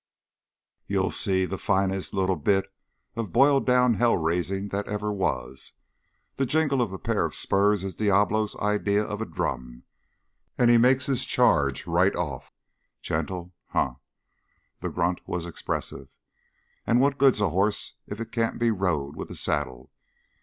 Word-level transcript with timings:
You'll 0.87 1.11
see 1.11 1.45
the 1.45 1.59
finest 1.59 2.11
little 2.11 2.35
bit 2.35 2.73
of 3.15 3.31
boiled 3.31 3.67
down 3.67 3.93
hell 3.93 4.17
raising 4.17 4.69
that 4.69 4.87
ever 4.87 5.13
was! 5.13 5.73
The 6.37 6.47
jingle 6.47 6.81
of 6.81 6.91
a 6.91 6.97
pair 6.97 7.23
of 7.23 7.35
spurs 7.35 7.83
is 7.83 7.93
Diablo's 7.93 8.55
idea 8.55 9.03
of 9.03 9.21
a 9.21 9.27
drum 9.27 9.83
and 10.57 10.71
he 10.71 10.79
makes 10.79 11.05
his 11.05 11.23
charge 11.23 11.85
right 11.85 12.15
off! 12.15 12.51
Gentle? 13.03 13.53
Huh!" 13.67 13.93
The 14.79 14.89
grunt 14.89 15.21
was 15.27 15.45
expressive. 15.45 16.07
"And 16.87 16.99
what 16.99 17.19
good's 17.19 17.39
a 17.39 17.51
hoss 17.51 17.93
if 18.07 18.17
he 18.17 18.25
can't 18.25 18.57
be 18.59 18.71
rode 18.71 19.15
with 19.15 19.29
a 19.29 19.35
saddle?" 19.35 19.91